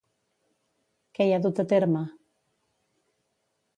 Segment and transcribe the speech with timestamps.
[1.17, 2.03] Què hi ha dut a terme?